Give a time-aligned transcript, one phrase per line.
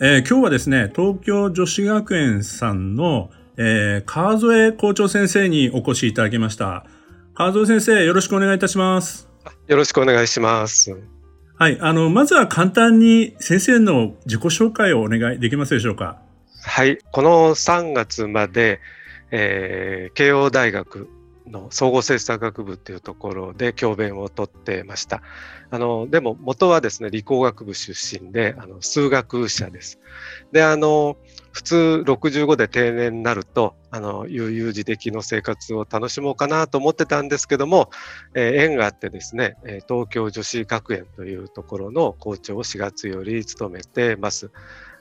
[0.00, 6.86] えー、今日はですね、東京女子学園さんの、えー、川添校長先生にお越しいただきました。
[7.34, 9.28] 川添先生、よろしくお願いいたします。
[9.66, 10.96] よろしくお願いします。
[11.56, 16.20] はい、あの、まずは簡単に先生の自己紹介をお願いできますでしょうか？
[16.62, 18.78] はい、この3月まで、
[19.32, 21.08] えー、慶応大学
[21.48, 25.22] の総合政策学部っていうところで教鞭をとってました。
[25.70, 29.98] あのでも元はですね理工学部出身であの数学者です。
[30.52, 31.16] であの
[31.52, 37.90] 普通65で定年になるとあの悠々自適の生活を楽しもうかなと思ってたんですけども、
[38.34, 39.56] えー、縁があってですね
[39.88, 44.50] 東京女子学園というところの校長を4月より務めてます。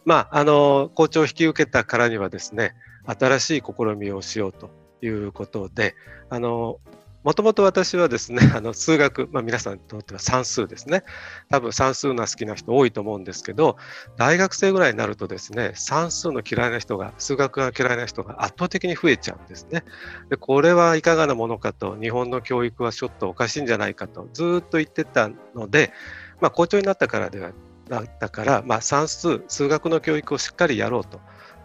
[0.06, 4.70] まあ、あの校長を引き受けたからにはですね新しい試みをしようと
[5.02, 5.96] いうことで、
[6.30, 6.80] あの、
[7.28, 11.04] もともと私はですね、 あの数学、まあ、皆さんにとっては算数ですね。
[11.50, 13.76] 多分算数の好きな人多いと思うんですけど、
[14.16, 19.84] 大学生ぐらいになるとですね、算数の嫌いな人が、数学が嫌いな人が圧倒的に増えちゃうんですね。
[20.30, 25.92] で、これはいかがなものかと、日本の教育はちょっとおかしいんじゃないかと、ずっと言ってたので、
[26.40, 27.52] まあ、校長になったからでは、
[27.90, 31.20] だったから、まあ、算数、数学の教育をしっかりやろうと。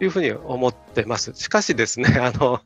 [0.05, 1.33] いうふうに思ってます。
[1.35, 2.61] しかしですね、 あの、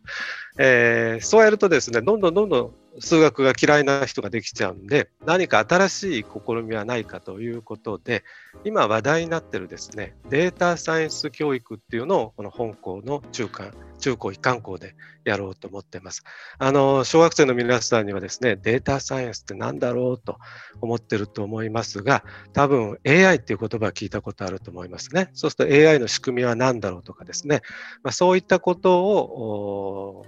[0.59, 8.25] えー、そうやるとですね、どんどんどんどん数学が嫌いな人ができちゃうんで、何か新しい試みはないかということで、
[8.65, 13.73] 今話題になってるですね、データサイエンス教育っていうのをこの本校の中間、
[14.07, 14.95] 中高一貫校で
[15.25, 16.23] やろうと思ってます。
[16.59, 20.39] あの、小学生の皆さんにはですね、データサイエンスって何だろうと
[20.81, 22.23] 思ってると思いますが、
[22.53, 25.31] 多分 AI っていう言葉は聞いたことあると思いますね。
[25.33, 27.63] そうすると AI の仕組みは何だろうとかですね、
[28.05, 30.27] まあ、そういったことを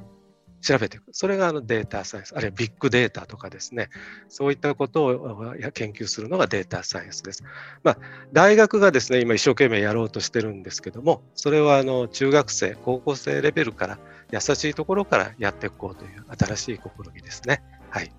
[0.60, 1.04] 調べていく。
[1.12, 3.90] それがあのデータサイエンス、あるいはビッグデータとかですね、
[4.28, 7.44] そういったことを研究するのがデータサイエンスです。
[7.82, 7.98] まあ、
[8.32, 13.98] 大学がですね、今一生懸命やろうとしてるんですけども、それはあの中学生、高校生レベルから
[14.30, 17.62] 優しいところからやっていこうという新しい試みですね。
[17.90, 18.12] はい。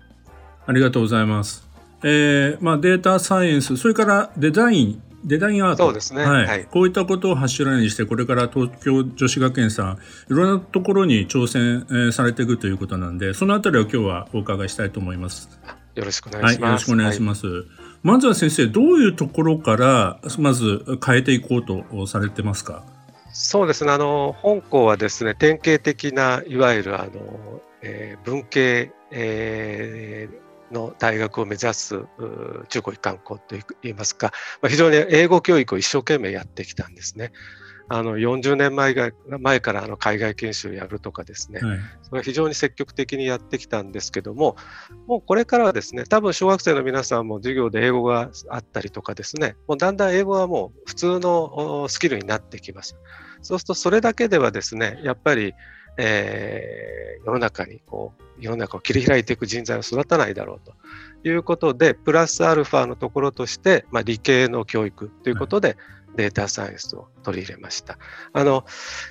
[0.66, 1.68] ありがとうございます。
[2.02, 5.84] えーまあ、データサイエンス、それからデザインデザインアート。
[5.84, 6.24] そうですね。
[6.24, 6.46] はい。
[6.46, 9.98] はい、こういったことを柱にして、これから東京女子学園さん、
[10.32, 15.48] いろんなところに挑戦、えー、されていくということなんで、そのあたりを今日はお伺いしたいと思います。
[15.94, 16.62] よろしくお願いします。
[16.62, 17.46] はい、よろしくお願いします。
[17.46, 17.64] はい、
[18.02, 22.84] まずは先生、どういうところから、まず変えていこうとされてますか？
[23.32, 23.92] そうですね。
[23.92, 32.04] あの、本校はですね、典型的な、いわゆる、あの、えー、文系、えー、の大学を目指す
[32.68, 34.32] 中高一貫校といいますか、
[34.62, 37.32] まあ、非常に英語教育を一生懸命やってきたんですね。
[37.92, 39.10] あの40年前が
[39.40, 44.54] 前からあの海外研修やるとかですね、はい、それは非常に積極的にやってきたんですけども、
[45.08, 52.96] もうこれからはですね、多分小学生の皆さんも授業で英語があったりとかですね、もうだんだん英語はもう普通のスキルになってきます。
[53.42, 55.52] そうするとそれだけではですね、やっぱり
[56.02, 60.60] えー、世の中にこう世の中を切り開いていく人材を育たないだろう
[61.22, 65.76] ということでプラスアルファのところとして、まあ、理系の教育ということで、
[66.16, 67.98] データサイエンスを取り入れました。
[68.32, 68.64] あの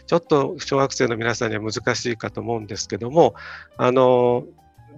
[0.07, 3.35] ちょっと小学生の皆さんには難しいかと思うんですけども
[3.77, 4.43] あの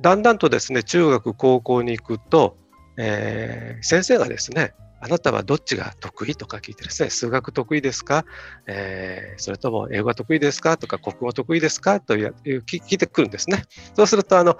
[0.01, 2.57] だんだんとですね中学高校に行くと、
[2.97, 8.23] えー、先生がですねあなたはどっちが得意とか聞いてですね、数学得意ですか、
[8.67, 10.77] えー、それとも英語が得意ですか？
[10.77, 11.99] とか国語得意ですか？
[11.99, 13.63] という聞いてくるんですね。
[13.95, 14.57] そうすると、あの、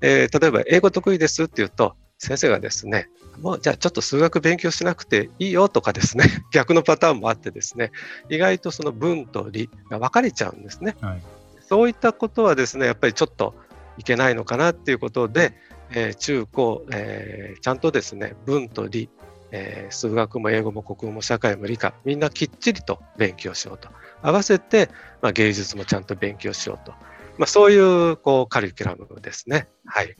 [0.00, 3.08] えー、例えば英語得意ですって言うと、先生がですね、
[3.40, 7.92] もうじゃあちょっと数学勉強しなくていいよとかですね、 逆のパターンもあってですね、
[8.28, 10.96] 意外とその文と理が分かれちゃうんですね。
[11.00, 11.22] はい、
[11.68, 13.54] そういったことはですね、やっぱりちょっと
[13.98, 15.54] いけないのかなっていうことで、
[15.90, 19.08] えー、中高、えー、ちゃんとですね、文と理、
[19.56, 23.88] えー、数学も英語も国語も社会も理科みんなきっちりと勉強しようと
[24.20, 24.90] 合わせて、
[25.22, 26.92] まあ、芸術もちゃんと勉強しようと、
[27.38, 29.68] まあ、そういうこうカリキュラムですね。
[29.86, 30.16] はい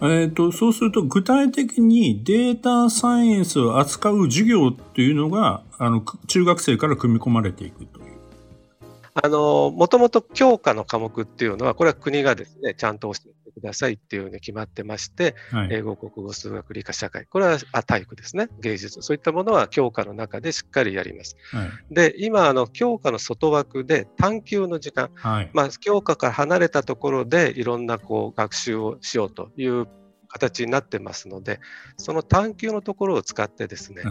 [0.00, 8.12] えーと、そうすると具体的にデータサイエンスを扱う授業っていうのがあの中学生から組み込まれていくという。
[9.14, 15.68] あのもともと教科の科目っていうのはこれは国がですねちゃんと教えてくださいっていうふうに決まってまして、はい。
[15.70, 21.36] 英語、国語、数学、理科、社会、これはあ体育ですね、芸術、そういったものは教科の中でしっかりやります。
[21.50, 21.70] はい。
[21.90, 25.50] で、今、あの教科の外枠で探究の時間、はい。
[25.52, 29.86] まあ、教科から離れたところでいろんなこう学習をしようという
[30.28, 31.60] 形になってますので、
[31.96, 34.02] その探究のところを使ってですね。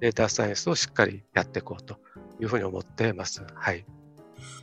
[0.00, 1.98] データサイエンスをしっかりやっていこうと
[2.40, 3.44] いうふうに思ってます。
[3.54, 3.84] はい。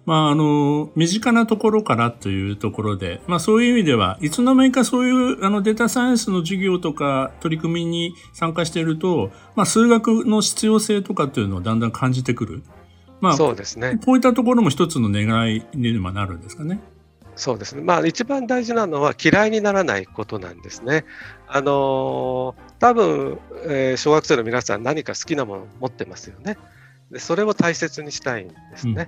[0.06, 12.64] まあ、あの、身近なところからというところで、まあそういう意味では、いつの間にかそういうあのデータサイエンスの授業とか取り組みに参加していると、まあ数学の必要性とかっていうのをだんだん感じてくる。
[13.22, 14.00] まあ、そうですね。
[14.06, 16.82] こういったところも一つの願いにはなるんですかね？
[17.36, 17.82] そうですね。
[17.82, 21.06] まあ一番大事なのは嫌いにならないことなんですね。
[21.48, 26.58] あのー多分、えー小学生の皆さん何か好きなものを持ってますよね。
[27.12, 29.08] でそれを大切にしたいんですね。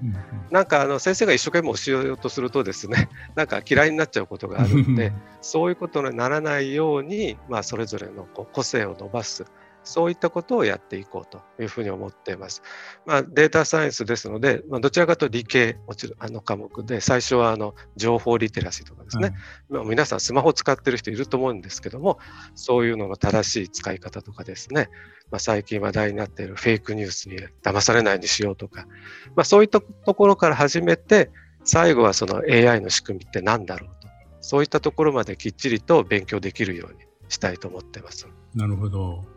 [0.52, 5.12] なんかあの先生が一生懸命教えようとするとですね、 なんか嫌いになっちゃうことがあるので、
[5.42, 9.46] そういうことにならないように、まあ、それぞれのこう個性を伸ばす、
[9.88, 12.62] そういったことをやっていこうというふうに思っています。
[13.06, 19.34] まあ、データサイエンスですので、まあ、どちらかというと理系もちろんあの科目で、最初はあの情報リテラシーとかですね、
[19.70, 22.20] まあ皆さんスマホを使ってる人いると思うんですけども、
[22.56, 24.90] そういうのの正しい使い方とかですね、
[25.32, 28.88] まあ、最近話題になっているフェイクニュースに騙されないようにしようとか、
[29.36, 31.32] まあ、そういったところから始めて、
[31.64, 34.08] 最後はその AI の仕組みって何だろうと、
[34.40, 37.00] そういったところまできっちりと勉強できるように
[37.30, 38.28] したいと思ってます。
[38.56, 39.37] なるほど。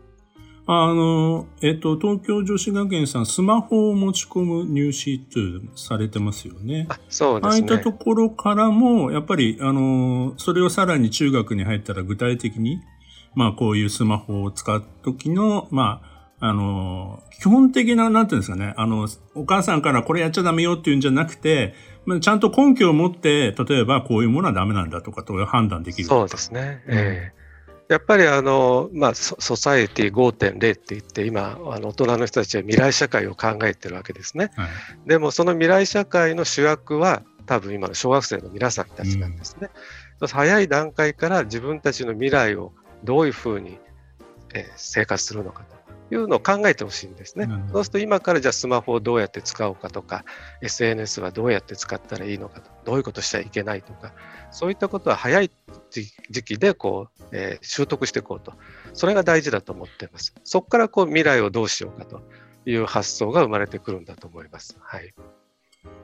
[0.73, 5.39] あの、えっと、東京女子学園さん、スマホを持ち込む入試と
[5.75, 6.87] されてますよね。
[6.89, 7.91] あそうですねああいったと。
[7.91, 12.79] ころからも、やっぱり、あの、それをさらに中学に入ったら具体的に、
[13.35, 16.01] まあ、こういうスマホを使う時の、ま
[16.39, 21.73] あ、あの、基本的な、なんていうんですかね、あの、お母さんからこれやっちゃダメよっていうんじゃなくて、
[22.05, 26.07] まあちゃんと根拠を持って、例えばこういうものはダメなんだとかと判断できる。
[26.07, 26.81] そうですね。
[26.87, 27.40] うんええ
[27.91, 34.49] やっぱりあの、まあ、ソソサエティ5.0って言って今あの大人の人たちは未来社会を考えてるわけですね。
[34.55, 34.69] はい。
[35.05, 39.69] でもその未来社会の主役は多分今の小学生の皆さんたちなんですね。
[40.25, 42.71] 早い段階から自分たちの未来を
[43.03, 43.77] どういうふうに、
[44.53, 45.81] えー生活するのかと
[46.13, 50.25] いうのを考えてほしいんですねそうすると今からじゃあスマホをどうやって使おうかとか
[50.61, 54.13] SNS はどうやって使ったらいいのかとどういうことしちゃいけないとか
[54.51, 55.49] そういったことは早い
[55.89, 58.53] 時時期でこう、えー習得していこうと
[58.93, 60.33] それが大事だと思っています。
[60.43, 62.21] そこからこう未来をどうしようかと
[62.65, 64.77] いう発想が生まれてくるんだと思います。
[64.81, 65.13] はい。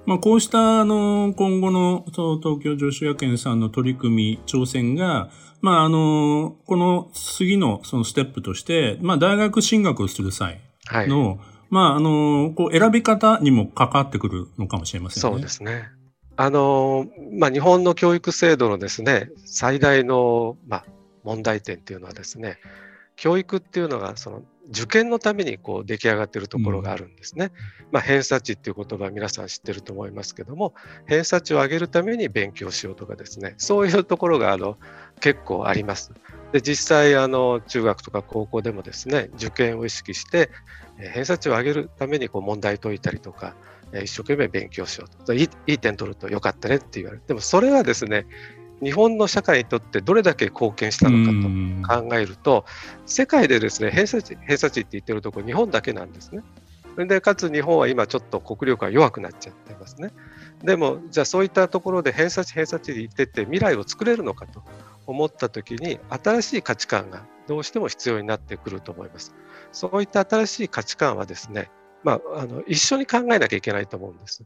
[0.05, 5.29] まあ、こうした、あの、今後の、東京女子学園さんの取り組み、挑戦が、
[5.61, 11.07] まあ、あの、この次のそのステップとして、まあ、大学進学をする際はい。
[11.09, 15.29] の、まあ、あの、こう、選び方にも関わってくるのかもしれませんね。
[15.29, 15.89] そうですね。
[16.37, 20.85] あのまあ、日本の教育制度のですね最大の、まあ、
[21.23, 22.59] 問題点っていうのはですね
[23.15, 27.51] 教育っていうのがその受験のためにこう出来上がっているところがあるんですね。
[27.91, 30.73] まあ、偏差値っていう言葉は皆さん知ってると思いますけども
[31.05, 34.77] 偏差値を上げるために勉強しようとかですねそういうところがあの
[35.21, 36.11] 結構あります。
[36.51, 40.51] で実際あの中学とか高校でもですね受験を意識して
[40.99, 48.25] えー偏差値を上げるためにこう問題解いたりとかえー一生懸命勉強しようといいいい点取るとよかったねって言われるでもそれはですね
[48.81, 51.25] 日本の社会にとってどれだけ貢献したの
[51.87, 52.65] かと考えると
[53.05, 56.43] 世界でですね偏差値偏差値って言ってるところ日本だけなんですね。
[57.05, 60.11] でかつ日本は今ちょっと国力が弱くなっちゃってますね。
[60.63, 64.63] でもじゃあそういったところで偏差値偏差値で言ってって未来を作れるのかと
[65.05, 69.35] 思った時に新しい価値観がどうしても必要になってくると思います。
[69.71, 71.69] そういった新しい価値観はですね、
[72.03, 74.45] まあ、あの一緒に考えなきゃいけないと思うんです。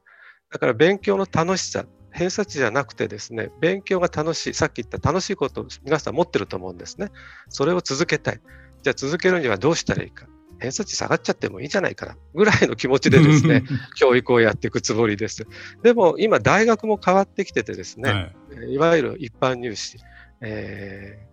[0.52, 7.10] だから勉強の楽しさ、偏差値じゃなくてですね、勉強が楽しい、さっき言った楽しいことを皆さん持ってると思うんですね。
[7.50, 8.42] それを続けたい。
[8.84, 10.28] じゃあ続けるにはどうしたらいいか。
[10.60, 13.64] 偏差値下がっちゃってもいいじゃないかなぐらいの気持ちでですね、
[13.98, 15.48] 教育をやっていくつもりです。
[15.82, 19.98] でも今大学も変わってきててですね、はいいわゆる一般入試、
[20.42, 21.31] えー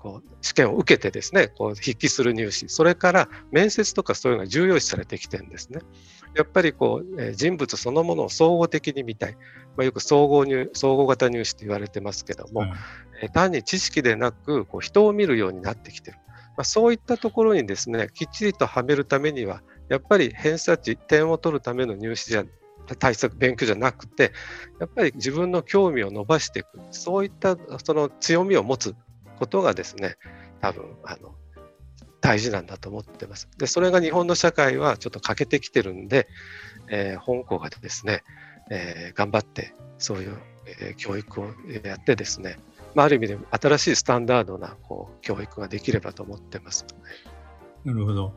[0.00, 5.80] こう試験を受けてですね、こう筆記する入試、それから面接とかそういうのが重要視されてきてるんですね。
[6.34, 9.36] やっぱりこう、えー人物そのものを総合的に見たい。
[9.76, 12.72] まあ、よく総合入総合型入試と言われてますけども、はい
[13.22, 16.16] えー単に知識でなくこう人を見るようになってきてる。
[16.56, 22.44] まあ、そういったところにですね、きっちりとはめるためには、やっぱり偏差値、点を取るための入試じゃ
[22.98, 24.32] 対策、勉強じゃなくて、
[24.80, 28.94] やっぱり自分の興味を伸ばしていく、そういったその強みを持つ
[29.40, 30.16] ことがですね、
[30.60, 31.34] 多分あの
[32.20, 33.48] 大事なんだと思ってます。
[33.58, 36.28] で、それが日本の社会はちょっと欠けてきてるんで、
[36.90, 38.22] えー本校がですね、
[38.70, 40.36] えー頑張ってそういう、
[40.80, 41.46] えー教育を
[41.82, 42.58] やってですね、
[42.94, 46.84] まあ、ある意味で新しいスタンダードなこう教育ができればと思ってます。
[47.84, 48.32] なるほど。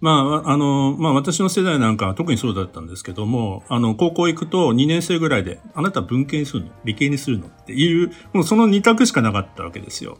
[0.00, 6.70] まあ、あの、まあ私の世代なんかは特にそうだったんですけども、あの、高校行くと2年生ぐらいで、あなた文系にするの？
[6.84, 7.48] 理系にするの？
[7.48, 10.16] っていう、もうその2択しかなかったわけですよ。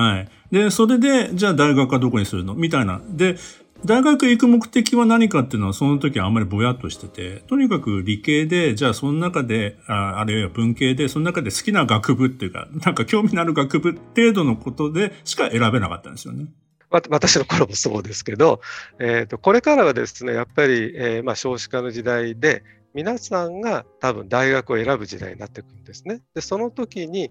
[0.00, 0.28] はい。
[0.50, 2.54] で、それで、じゃあ大学はどこにするの？
[2.54, 3.00] みたいな。
[3.08, 3.36] で、
[3.84, 16.46] 大学行く目的は何かっていうのはその時はあんまりぼやっとしてて、とにかく理系で、じゃあその中で、ああるいは文系で、その中で好きな学部っていうか、なんか興味のある学部程度のことでしか選べなかったんですよね。
[16.90, 18.60] 私の頃もそうですけど、
[18.98, 22.64] えーと、これからはですねやっぱり、えー、まあ、少子化の時代で
[22.94, 26.20] 皆さんが多分大学を選ぶ時代になってくるんですね。
[26.34, 27.30] でその時に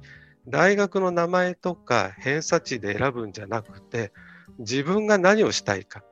[0.49, 4.11] 大学の名前とか偏差値で選ぶんじゃなくて
[4.59, 6.03] 自分が何をしたいか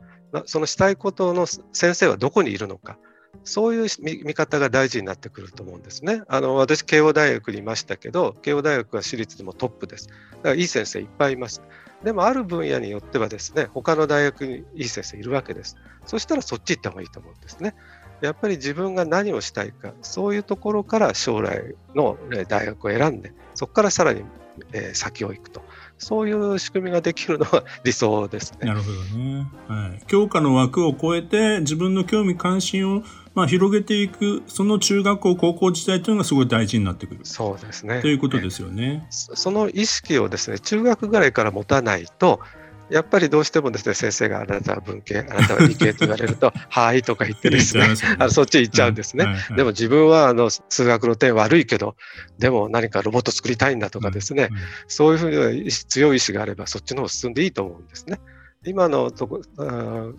[0.45, 2.97] そのしたいことの先生はどこにいるのか
[3.43, 3.87] そういう
[4.25, 6.23] 見方が大事になってくると思うんですね。
[6.27, 10.07] あの私慶応大学にいましたけど慶応大学は私立でもトップです。
[10.07, 11.61] だからいい先生いっぱいいます。
[12.03, 15.77] でもある分野によってはですね、他の大学にいい先生いるわけです。
[16.05, 17.75] そしたらそっち行った方がいいと思うんですね。
[18.21, 24.23] やっぱり自分が何をしたいか、そういうところから将来の大学を選んで、そこからさらに
[24.93, 25.61] 先を行くと。
[25.99, 28.67] そういう仕組みができるのは理想ですね。
[28.67, 29.47] なるほどね。
[29.67, 30.05] はい。
[30.05, 33.03] 教科の枠を超えて自分の興味関心を
[33.37, 37.19] まあ、広げていく、その中学校、高校時代というのがすごい大事になってくる。
[37.21, 38.01] そうですね。
[38.01, 39.05] ということですよね。
[39.11, 42.39] その意識をですね、中学ぐらいから持たないと、
[42.89, 49.27] やっぱりどうしてもですね、先生があなたは文系、あなたは理系と言われると、 はいとか言ってですね、 あのそっち行っちゃうんですね。
[49.55, 51.95] でも自分はあの数学の点悪いけど、
[52.39, 54.49] でも何かロボット作りたいんだとかですね、
[54.87, 58.19] そういうふうな強い意志があれば、そっちの方進んでいいと思うんですね。
[58.65, 59.41] 今のとこ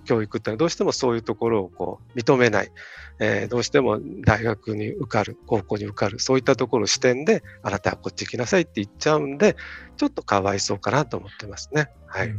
[0.05, 2.71] 教育ってどうしてもそういうところをこう認めない、
[3.19, 9.57] えー、どうしても大学に受かる高校に受かるそういったところ視点であなたはこっち行きなさいって言っちゃうんで
[9.97, 11.91] ちょっとかわいそうかなと思ってますね。
[12.07, 12.31] はい、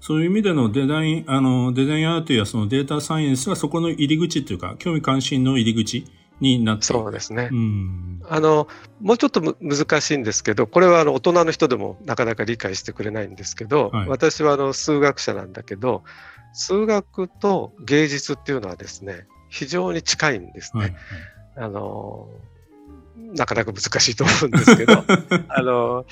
[0.00, 6.06] そういう意味でのデザインあのデザインアートやそのデータサイエンスはそこの入り口というか興味関心の入り口
[6.40, 8.66] になってそうですね、うん、あの
[9.00, 16.02] もうちょっと難しいんですけどこれはあの大人の人でもなかなか理解してくれないんですけど、はい、私はあの数学者なんだけど
[16.52, 20.82] 数学と芸術っていうのはですね非常に近いんですね。
[20.82, 21.00] はいはい、
[21.56, 22.28] あの
[23.34, 25.04] なかなか難しいと思うんですけど
[25.48, 26.04] あの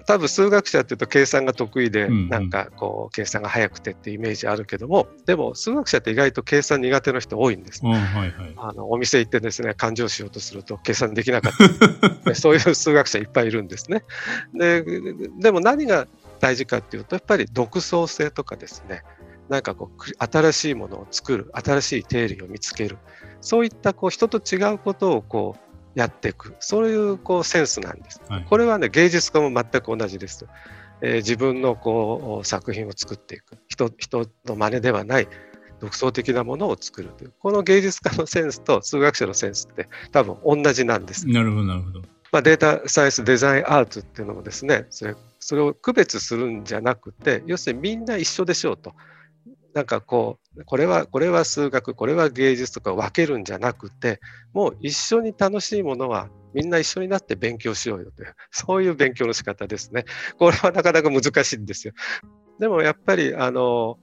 [0.00, 11.52] 多分数学者っていうと計算が得意で、なんかこう計算が早くてっていうイメージあるけどもでも数学者って意外と計算苦手な人多いんです、はいはい、あのお店行ってですね勘定しようとすると計算できなかっ
[12.24, 14.04] た そういう数学者いっぱいいるんですね。
[14.54, 14.84] で
[15.38, 16.06] でも何が
[16.40, 19.02] 大事かっていうとやっぱり独創性とかですね。
[19.48, 22.98] なんかこう新しいものを作る新しい定理を見つける。
[23.40, 25.65] そういったこう人と違うことをこう
[25.96, 26.54] やっていく。
[26.60, 30.46] そういうこうセンスなんです、はい、これはね芸術家も全く同じです、
[31.00, 33.56] えー、自分のこう作品を作っていく。
[33.66, 35.28] 人人の真似ではない
[35.80, 37.32] 独創的なものを作るという。
[37.38, 41.26] この芸術家のセンスと数学者のセンスって多分同じなんです。
[41.26, 42.00] なるほどなるほど、
[42.30, 48.94] まあ、データサイエンスデザインアートっていうのもですねそれそれを区別するんじゃなくて要するにみんな一緒でしょうと。
[49.72, 54.20] なんかこうこれはこれは数学これは芸術とか分けるんじゃなくて
[54.52, 60.04] もう一緒に楽しいものはみんな一緒になって勉強しようよという そういう勉強の仕方ですね。
[60.38, 61.92] これはなかなか難しいんですよ。
[62.58, 63.98] でもやっぱりあの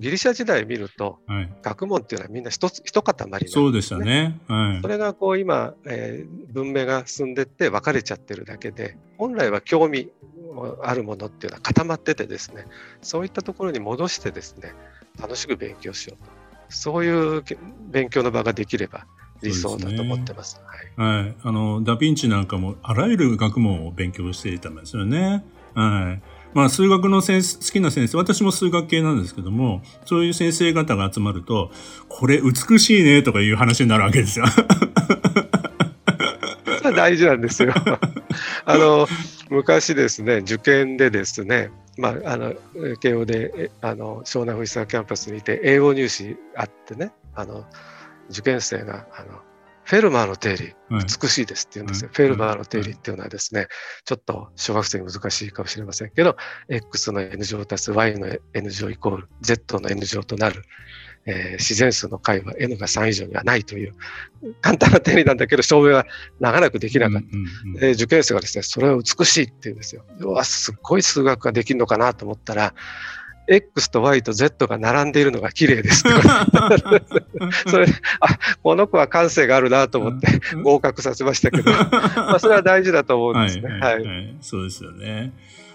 [0.00, 4.40] ギリシャ時代見ると、はい、学問っていうのはみんな一つ一塊なんです、ね、そうでしたね。
[4.48, 10.10] はい、それがこう今、えー、文明が進んでって分かれちゃってるだけで本来は興味
[10.82, 12.66] あるものっていうのは固まっててですね
[13.02, 14.74] そういったところに戻してですね
[15.20, 16.32] 楽しく勉強しようと。
[16.68, 17.44] そういう
[17.90, 19.06] 勉強の場ができれば
[19.42, 20.56] 理想だと思ってます。
[20.56, 20.60] す
[20.98, 21.36] ね、はい、はい。
[21.42, 25.44] あの、ダ・ヴィンチなんかもあらゆる学問を勉強していたんですよね。
[25.74, 26.22] はい。
[26.54, 31.72] まあ、数学の先生、好きな先生、私も数学系なんですけども、そういう先生方が集まると、
[32.08, 34.46] これ美しいねとかいう話になるわけですよ。
[36.94, 37.74] 大事なんですよ。
[38.64, 39.08] あの、
[39.50, 42.54] 昔ですね、受験でですね、まあ、あの
[43.00, 47.64] 慶応であの湘南藤沢キャンパスにいて英語入試あってねあの
[48.30, 49.40] 受験生があの
[49.84, 52.10] フェルマーの定理、美しいですって言うんですよ。
[52.10, 53.68] フェルマーの定理っていうのはですね、
[54.06, 56.36] ちょっと小学生に難しいかもしれませんけど、
[56.68, 60.62] x の n 乗足す y の n 乗イコール z の n 乗となる
[61.26, 63.94] えー、自然数の解は n が3以上にはないという
[64.60, 66.06] 簡単な定理なんだけど証明は
[66.38, 70.04] 長らくできなかった、うんうんうん、受験生がですねそれは美しいって言うんですよ。
[70.18, 72.74] うわすっごい数学ができるのかなと思ったら
[73.46, 76.04] X と Y と Z が並んでいるのが綺麗です
[77.68, 77.86] それ
[78.20, 81.70] あこの子は感性があるなと思って合格させましたけど、
[82.16, 83.68] まあ、それは大事だと思うんですね。
[83.68, 84.06] はい、はい。
[84.06, 85.32] はい、そうですよね。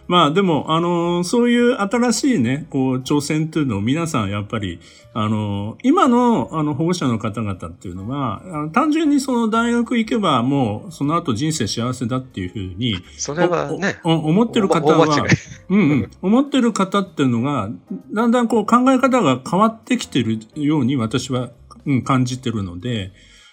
[0.10, 4.80] まあでも、あのー、そういう新しいね、こう、挑戦っていうのを皆さんやっぱり、
[5.14, 8.42] あのー、今の、あの、保護者の方々っていうのは、
[8.74, 15.28] 単純にその大学行けばもう、その後人生幸せだっていうふうに、それはね、思ってる方は、
[15.70, 17.70] うんうん、思ってる方っていうのが、
[18.12, 21.52] だんだんこう考え方が変わってきてるように私は、
[21.86, 23.12] うん、感じてるので、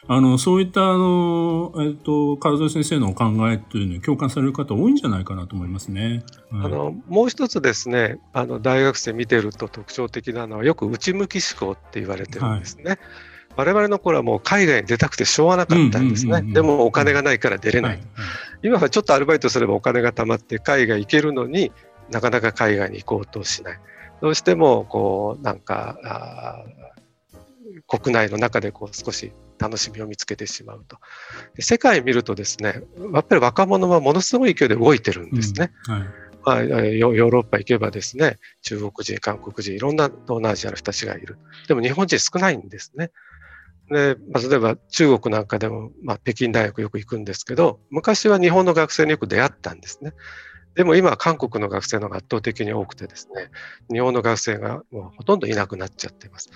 [0.09, 6.25] あの、そういった、あの、えっと、唐添先生のお考えというのに共感される方多いんじゃないかなと思いますね。
[6.51, 12.85] はい、あの、もう一つですね、あの、大学生見てると特徴的なのは、よく内向き思考って言われてるんですね。
[12.85, 12.99] はい
[13.57, 16.43] 我々の頃はもう海外に出たくてしょうがなかったんですね。
[16.43, 18.01] でもお金がないから出れない、
[18.63, 21.73] 今はちょっとアルバイトすればお金が貯まって海外行けるのに
[22.11, 23.79] なかなか海外に行こうとしない。
[24.21, 26.65] どうしてもこうなんか
[27.89, 30.99] 国内の中でこう少し楽しみを見つけてしまうと。
[31.59, 32.83] 世界見るとですね、
[33.13, 35.73] やっぱり若者はものすごい勢いで動いてるんですね。
[35.89, 36.03] うんはい
[36.47, 41.39] まあ、ヨーロッパ行けばですね、中国人、韓国人、いろんな東南アジアの人たちがいる。
[41.67, 43.11] でも日本人少ないんですね。
[43.91, 50.13] で、まあ、例えば中国なんかでも、まあ、北京大学よく行くんですけど、昔は日本の学生によく出会ったんですね。
[50.77, 53.51] でも今は韓国の学生のが圧倒的に多くてですね、
[53.91, 56.51] 日本の学生がもうほとんどいなくなっちゃっています。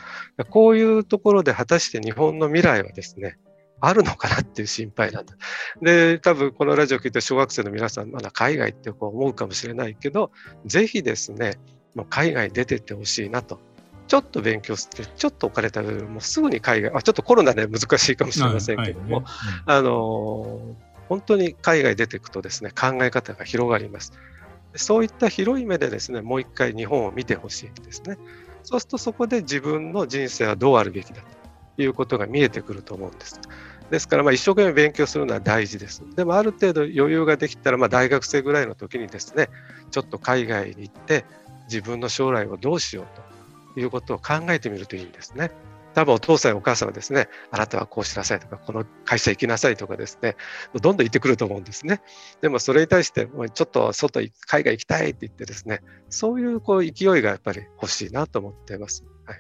[0.51, 3.39] こういうところで果たして日本の未来はですね、
[3.81, 5.35] あるのかなっていう心配なんだ。
[5.81, 10.31] で、多分このラジオ聞いて小学生の皆さん、まだ海外ってこう思うかもしれないけど、
[10.67, 11.55] ぜひですね、
[11.95, 13.59] もう海外に出てってほしいなと。
[14.07, 19.25] ちょっと勉強して、ちょっとお金貯める、もうすぐに海外、あちょっとコロナで難しいかもしれませんけども、
[19.65, 20.77] あの
[21.11, 24.13] 本当に海外出ていくとですね、考え方が広がります。
[24.77, 28.17] そういった広い目でですね、もう一回日本を見てほしいんですね。
[28.63, 31.23] そうするとそこで自分の人生はどうあるべきだ
[31.77, 33.41] ということが見えてくると思うんです。
[33.91, 36.05] ですから、まあ、一生懸命勉強するのは大事です。
[36.15, 39.49] でも、ある程度余裕ができたら、まあ、大学生ぐらいの時にですね、
[39.91, 41.25] ちょっと海外に行って、
[41.65, 43.07] 自分の将来をどうしよう
[43.75, 45.51] ということを考えてみるといいんですね。
[45.95, 50.37] 多分お父さんお母さんはですね、あなたはこうしなさいとか、この会社行きなさいとかですね、
[50.81, 52.01] どんどん行ってくると思うんですね。
[52.41, 59.05] でもそれに対して、ちょっと外、海外行きたいって言ってですね、そういうこう勢いがやっぱり欲しいなと思っています。
[59.25, 59.39] はい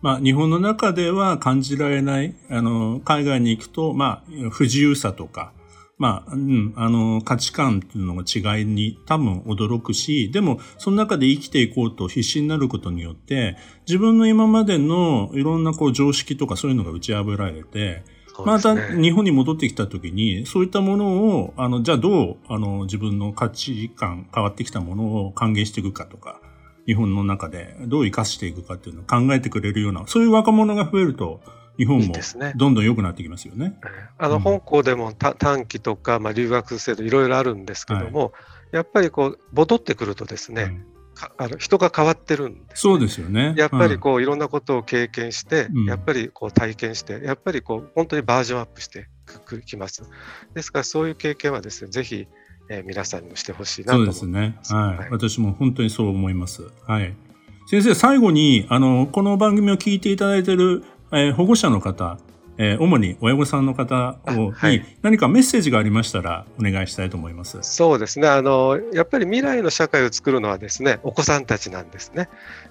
[0.00, 5.52] まあ、日本の中では感じられない、あの、海外に行くと、まあ、不自由さとか、
[5.98, 18.04] まあ、うん、あの、価値観っていうのが違いに多分驚くし、でも、その中で生きていこうと必死になることによって、自分の今までのいろんなこう常識とかそういうのが打ち破られて、ね、
[18.44, 26.40] また日本に戻ってきた時に、そういったものを、あの、じゃあどう、あの、自分の価値観、変わってきたものを還元していくかとか、
[26.86, 31.40] 日本の中でどう生かしていくかっていうのを考えてくれるような、そういう若者が増えると、
[31.78, 32.14] 日本も
[32.54, 33.78] どんどん良くなってきますよね。
[34.18, 40.86] あの、香港でも短期とか、まあ、留学制度いろいろあるんですけども、はい、やっぱりこう戻ってくるとですね、うん、
[41.38, 43.54] あの人が変わってるんです、ね、そうですよね。
[43.56, 49.08] やっぱりこう、いろんなことを経験して、やっぱりこう体験して、やっぱりこう本当にバージョンアップして
[49.66, 50.02] きます。
[50.54, 52.26] ですからそういう経験はですね、ぜひ、
[52.68, 54.20] えー、皆さんにもしてほしいなと思います。
[54.20, 54.96] そうですね、はい。
[54.98, 55.10] はい。
[55.10, 56.62] 私も本当にそう思います。
[56.86, 57.14] はい。
[57.66, 62.16] 先生、最後に、あの、この番組を聞いていただいている、えー、保護者の方、
[62.62, 67.58] えー、主に親御さんの方をに何かメッセージがありましたらお願いしたいと思います。
[67.62, 68.28] そうですね。
[68.28, 72.28] あのやっぱり未来の社会を作るのはですね、お子さんたちなんですね。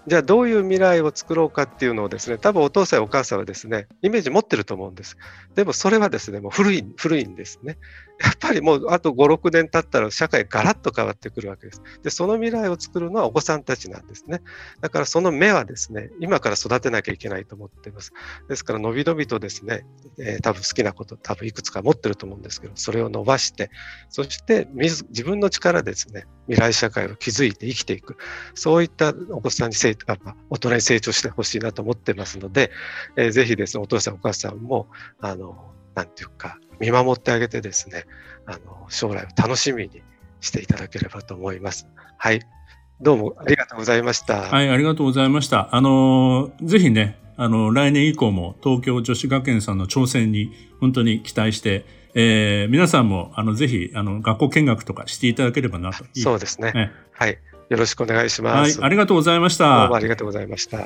[0.08, 5.18] じゃあどういう未来を作ろうかっていうのをですね、多分お父さんやお母さんはですね、イメージ持ってると思うんです。
[5.56, 7.78] でもそれはですね、もう古い古いんですね。
[8.24, 11.82] やっぱりもうあと5、6年経ったら社会ガラッと変わってくるわけです。
[12.04, 14.42] で、その未来を作るのはお子さんたちなんですね。
[14.80, 18.14] だからその目はですね、今から育てなきゃいけないと思っています。
[18.48, 19.81] ですから、のびのびとですね、
[20.20, 23.72] えー、多分好きなこと、多分いくつか持ってると思うんですけど、それを伸ばして、
[24.10, 28.18] そして自分の力ですね、未来社会を築いて生きていく。
[28.54, 30.18] そういったお子さんに成長、
[30.50, 32.72] 大人に成長してほしいなと思ってますので、
[33.16, 34.88] えー、ぜひですね、お父さんお母さんも、
[35.20, 38.06] あの、なんていうか、見守ってあげてですね、
[38.46, 40.02] あの、将来を楽しみに
[40.40, 41.88] していただければと思います。
[42.18, 42.42] はい。
[43.02, 44.42] どうもありがとうございました。
[44.42, 45.76] はい、ありがとうございました。
[45.76, 56.06] あの、ぜひね、あの、来年以降も東京女子学園さんの挑戦に本当に期待して、えー、皆さんも、あの、ぜひ、あの、学校見学とかしていただければなと。
[56.14, 56.72] そうですね。
[56.72, 57.40] ねはい。
[57.70, 58.80] よろしくお願いします。
[58.80, 59.80] はい、ありがとうございました。
[59.80, 60.86] どうもありがとうございました。